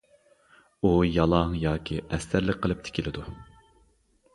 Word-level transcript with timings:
ئۇ، 0.87 0.93
يالاڭ 1.09 1.53
ياكى 1.67 2.01
ئەستەرلىك 2.07 2.61
قىلىپ 2.67 2.87
تىكىلىدۇ. 2.89 3.33